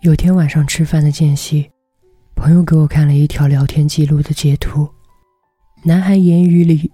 [0.00, 1.70] 有天晚上吃饭的间隙，
[2.34, 4.88] 朋友给我看了一条聊天记录的截图，
[5.82, 6.90] 男孩言语里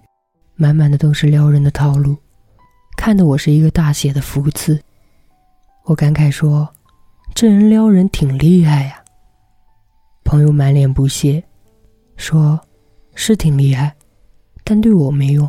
[0.57, 2.17] 满满的都是撩人的套路，
[2.97, 4.83] 看得我是一个大写的福字。
[5.85, 6.69] 我感慨说
[7.33, 9.05] ：“这人撩人挺厉害呀。”
[10.25, 11.45] 朋友满脸不屑，
[12.17, 12.61] 说
[13.15, 13.95] ：“是挺厉害，
[14.65, 15.49] 但对我没用。”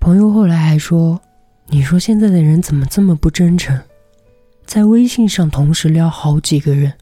[0.00, 1.20] 朋友后来还说
[1.70, 3.80] ：“你说现在的人怎么这么不真诚？”
[4.66, 6.92] 在微信上同时撩好几个人，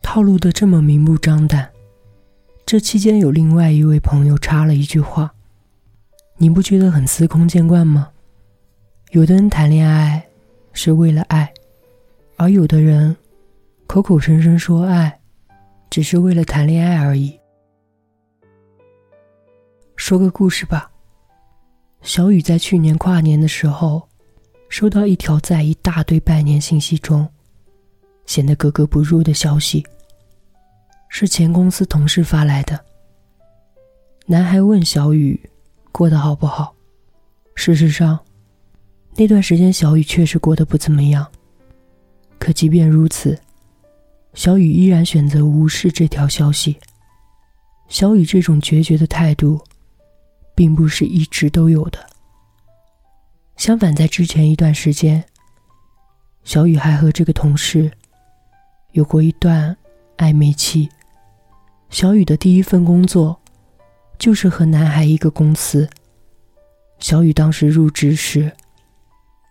[0.00, 1.68] 套路的这么明目张胆。
[2.64, 5.34] 这期间有另外一位朋友插了一句话
[6.38, 8.10] ：“你不觉得很司空见惯吗？
[9.10, 10.24] 有的人谈恋爱
[10.72, 11.52] 是为了爱，
[12.36, 13.14] 而有的人
[13.88, 15.20] 口口声声说爱，
[15.90, 17.36] 只是为了谈恋爱而已。”
[19.96, 20.88] 说个故事吧。
[22.02, 24.09] 小雨在去年跨年的时候。
[24.70, 27.28] 收到一条在一大堆拜年信息中
[28.24, 29.84] 显得格格不入的消息，
[31.08, 32.78] 是前公司同事发来的。
[34.26, 35.38] 男孩问小雨
[35.90, 36.72] 过得好不好。
[37.56, 38.18] 事实上，
[39.16, 41.26] 那段时间小雨确实过得不怎么样。
[42.38, 43.36] 可即便如此，
[44.34, 46.78] 小雨依然选择无视这条消息。
[47.88, 49.60] 小雨这种决绝的态度，
[50.54, 52.09] 并不是一直都有的。
[53.60, 55.22] 相反，在之前一段时间，
[56.44, 57.92] 小雨还和这个同事
[58.92, 59.76] 有过一段
[60.16, 60.88] 暧昧期。
[61.90, 63.38] 小雨的第一份工作
[64.18, 65.86] 就是和男孩一个公司。
[67.00, 68.50] 小雨当时入职时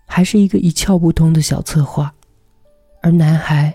[0.07, 2.11] 还是一个一窍不通的小策划，
[3.03, 3.71] 而男孩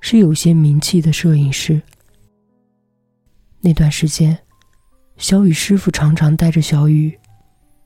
[0.00, 1.82] 是有些名气的摄影师。
[3.60, 4.38] 那段时间，
[5.16, 7.18] 小雨师傅常常带着小雨。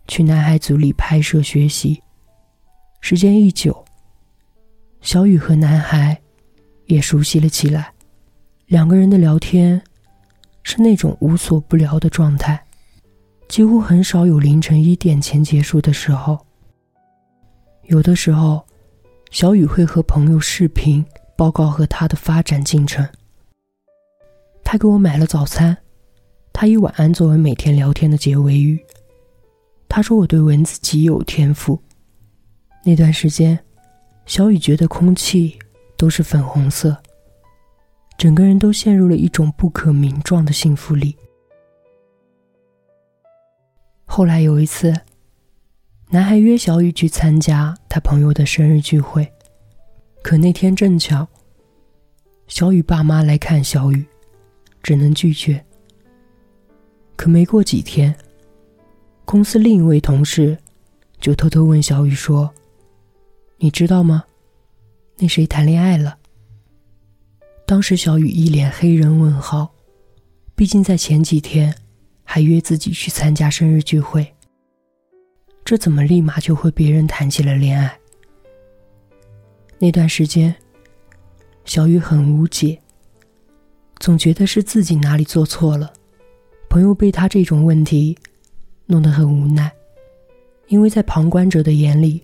[0.06, 2.02] 去男孩组里拍摄学习，
[3.00, 3.84] 时间一久，
[5.00, 6.20] 小雨和男孩
[6.86, 7.92] 也熟悉了起来。
[8.66, 9.80] 两个人的聊天
[10.62, 12.62] 是那种无所不聊的状态，
[13.48, 16.38] 几乎很少有凌晨一点前结束的时候。
[17.84, 18.64] 有的时候，
[19.30, 21.04] 小雨会和朋友视频
[21.36, 23.06] 报告和他的发展进程。
[24.62, 25.76] 他给我买了早餐，
[26.52, 28.82] 他以晚安作为每天聊天的结尾语。
[29.94, 31.80] 他说：“我对文字极有天赋。”
[32.82, 33.56] 那段时间，
[34.26, 35.56] 小雨觉得空气
[35.96, 37.00] 都是粉红色，
[38.18, 41.16] 整个人都陷入了一种不可名状的幸福里。
[44.04, 44.92] 后来有一次，
[46.08, 49.32] 男孩约小雨去参加他朋友的生日聚会，
[50.24, 51.24] 可那天正巧
[52.48, 54.04] 小雨爸妈来看小雨，
[54.82, 55.64] 只能拒绝。
[57.14, 58.12] 可没过几天。
[59.24, 60.56] 公司另一位同事
[61.18, 62.52] 就偷偷问小雨说
[63.58, 64.24] ：“你知道吗？
[65.16, 66.18] 那谁谈恋爱了？”
[67.66, 69.74] 当时小雨一脸黑人问号，
[70.54, 71.74] 毕竟在前几天
[72.22, 74.34] 还约自己去参加生日聚会，
[75.64, 77.98] 这怎么立马就和别人谈起了恋爱？
[79.78, 80.54] 那段时间，
[81.64, 82.78] 小雨很无解，
[83.98, 85.92] 总觉得是自己哪里做错了，
[86.68, 88.16] 朋友被他这种问题。
[88.86, 89.72] 弄得很无奈，
[90.68, 92.22] 因为在旁观者的眼里，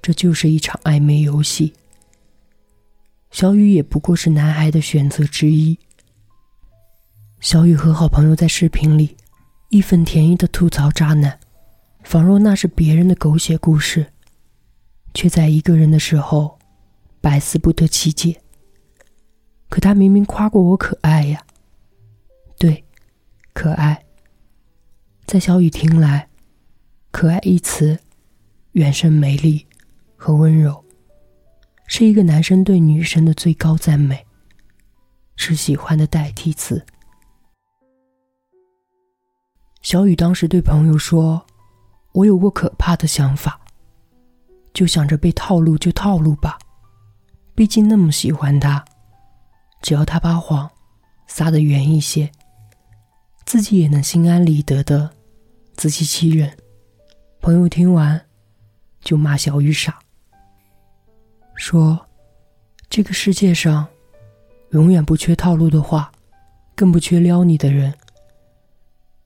[0.00, 1.72] 这就是一场暧昧游戏。
[3.30, 5.78] 小雨也不过是男孩的选择之一。
[7.40, 9.16] 小雨和好朋友在视频里
[9.70, 11.38] 义愤填膺的吐槽渣男，
[12.02, 14.12] 仿若那是别人的狗血故事，
[15.14, 16.58] 却在一个人的时候
[17.20, 18.40] 百思不得其解。
[19.68, 21.42] 可他明明夸过我可爱呀，
[22.58, 22.84] 对，
[23.54, 24.01] 可爱。
[25.26, 26.28] 在小雨听来
[27.10, 27.98] ，“可爱”一词，
[28.72, 29.66] 远胜美丽
[30.16, 30.84] 和温柔，
[31.86, 34.26] 是一个男生对女生的最高赞美，
[35.36, 36.84] 是喜欢的代替词。
[39.80, 41.46] 小雨当时对朋友说
[42.12, 43.60] ：“我有过可怕的想法，
[44.74, 46.58] 就想着被套路就套路吧，
[47.54, 48.84] 毕竟那么喜欢他，
[49.80, 50.70] 只要他把谎
[51.26, 52.30] 撒得圆一些，
[53.44, 55.10] 自己也能心安理得的。”
[55.74, 56.56] 自欺欺人，
[57.40, 58.26] 朋友听完
[59.00, 59.98] 就骂小雨傻，
[61.56, 62.06] 说
[62.90, 63.88] ：“这个世界上
[64.70, 66.12] 永远不缺套路的话，
[66.76, 67.92] 更不缺撩你的人。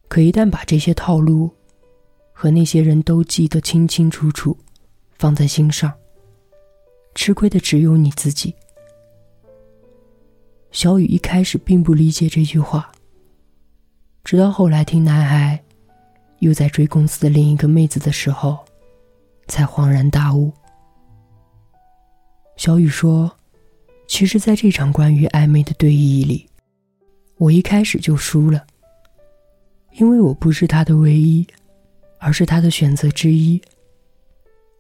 [0.09, 1.51] 可一旦把这些套路
[2.33, 4.57] 和那些人都记得清清楚楚，
[5.19, 5.93] 放在心上，
[7.17, 8.55] 吃亏的只有你自己。”
[10.71, 12.93] 小雨一开始并不理解这句话，
[14.27, 15.57] 直到后来听男孩。
[16.41, 18.59] 又在追公司的另一个妹子的时候，
[19.47, 20.53] 才恍然大悟。
[22.57, 23.31] 小雨说
[24.09, 26.47] ：“其实，在这场关于暧昧的对弈里，
[27.37, 28.67] 我一开始就输了，
[29.93, 31.47] 因为我不是他的唯一，
[32.19, 33.63] 而是他的选择之一。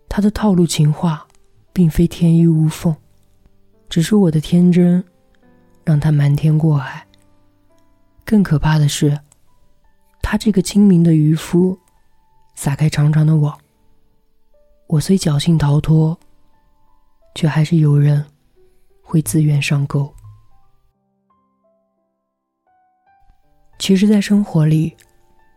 [0.08, 1.26] 他的套路情话，
[1.72, 2.94] 并非天衣无缝，
[3.88, 5.02] 只是我的天真，
[5.84, 7.06] 让他瞒天过海。
[8.25, 9.19] 更可怕的是，
[10.28, 11.78] 他这个精明的渔夫，
[12.56, 13.56] 撒开长长的网。
[14.88, 16.19] 我虽侥幸逃脱，
[17.37, 18.26] 却还是有人
[19.05, 20.12] 会自愿上钩。
[23.78, 24.96] 其实，在生活里，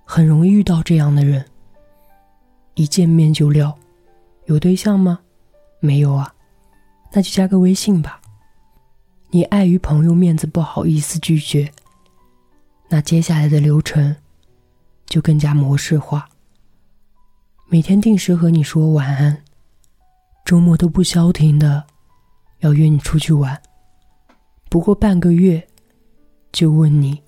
[0.06, 1.44] 很容易遇到这样的人，
[2.76, 3.76] 一见面就撩，
[4.46, 5.20] 有对象吗？
[5.80, 6.32] 没有啊，
[7.12, 8.22] 那就加个微信吧。
[9.32, 11.72] 你碍于朋友面子不好意思拒绝。
[12.88, 14.16] 那接下来的流程
[15.10, 16.30] 就更加模式化。
[17.68, 19.44] 每天定时和你说晚安，
[20.46, 21.84] 周末都不消停的
[22.60, 23.62] 要约你出去玩。
[24.70, 25.68] 不过半个月
[26.52, 27.22] 就问你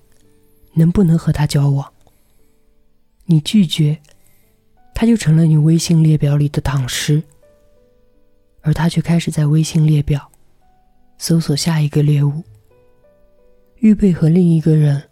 [0.74, 1.92] 能不能和他交往。
[3.24, 4.00] 你拒绝，
[4.94, 7.22] 他就成了你微信列表里的躺尸，
[8.62, 10.30] 而他却开始在微信列表
[11.18, 12.42] 搜索下一个猎物，
[13.76, 15.02] 预备和另一个人。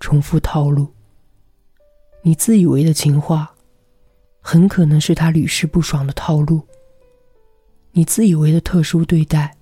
[0.00, 0.94] 重复套路。
[2.22, 3.54] 你自以为的情话，
[4.40, 6.62] 很可能是他屡试不爽的套路。
[7.92, 9.56] 你自以为的特殊对待，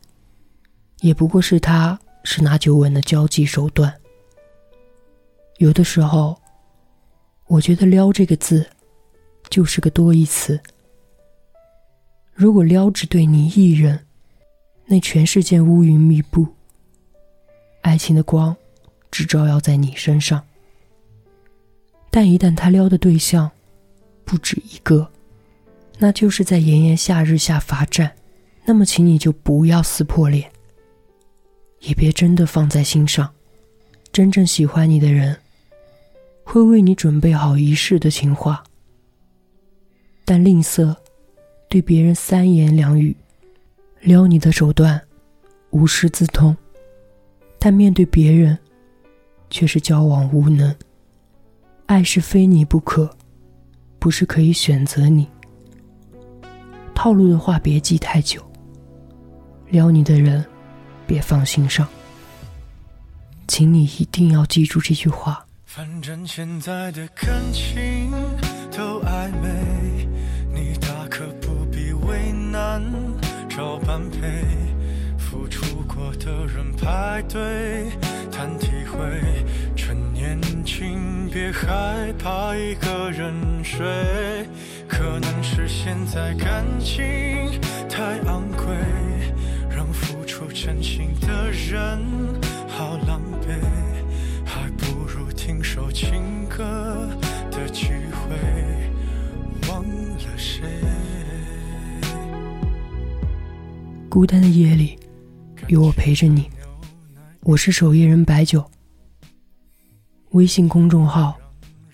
[1.01, 3.95] 也不过是他十拿九稳的交际手段。
[5.59, 6.37] 有的时候，
[7.47, 8.67] 我觉得“撩”这个字，
[9.49, 10.61] 就是个多义词。
[12.35, 14.07] 如果撩只对你一人，
[14.85, 16.47] 那全世界乌云密布，
[17.83, 18.57] 爱情的光。
[19.09, 20.45] 只照耀在你身上，
[22.17, 23.51] 但一旦他撩的对象
[24.25, 25.07] 不止一个，
[25.99, 28.11] 那就是在炎炎夏日下罚站。
[28.65, 30.51] 那么，请你就不要撕破脸，
[31.81, 33.31] 也别真的放在心上。
[34.13, 35.37] 真正喜欢你的人，
[36.43, 38.65] 会为你准备好一世的情话，
[40.25, 40.97] 但吝啬
[41.69, 43.15] 对别人三言两语，
[44.01, 44.99] 撩你的手段
[45.69, 46.57] 无师自通，
[47.59, 48.59] 但面对别人。
[49.51, 50.75] 却是交往无能。
[51.87, 53.09] 爱是非你不可，
[54.01, 55.27] 不是可以选择你。
[56.93, 58.43] 套路的话别记太久，
[59.69, 60.45] 撩你的人
[61.07, 61.87] 别放心上。
[63.47, 65.47] 请你一定要记住这句话。
[65.65, 68.11] 反正现在的感情
[68.77, 70.09] 都暧昧，
[70.53, 72.83] 你大可不必为难，
[73.49, 74.19] 找般配，
[75.17, 77.93] 付出过的人排队。
[78.33, 78.66] 谈体，
[81.37, 83.85] 别害怕一个人睡。
[84.89, 87.05] 可能是现在感情
[87.91, 88.75] 太昂贵，
[89.69, 92.01] 让付出真心的人
[92.67, 93.61] 好狼狈。
[94.47, 97.07] 还不如听首情歌
[97.51, 98.35] 的机会，
[99.69, 100.63] 忘了谁。
[104.09, 104.99] 孤单的夜里，
[105.67, 106.49] 有我陪着你。
[107.43, 108.65] 我是守夜人白酒。
[110.37, 111.35] 微信公众号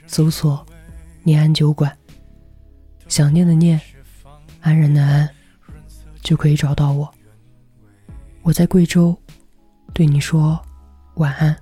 [0.05, 0.67] 搜索
[1.23, 1.97] “念安酒馆”，
[3.06, 3.81] 想念的念，
[4.62, 5.29] 安然的安，
[6.23, 7.15] 就可以找到我。
[8.43, 9.17] 我在贵州，
[9.94, 10.61] 对你说
[11.15, 11.56] 晚安，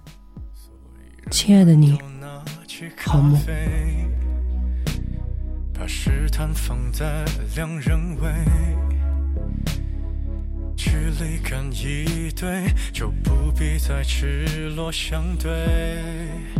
[1.31, 2.01] 亲爱的你，
[2.97, 3.39] 好梦。
[5.75, 8.33] 把试探放在两人位。
[10.75, 16.60] 距离感一对，就不必再赤裸相对。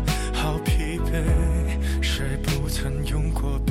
[2.81, 3.70] 曾用过。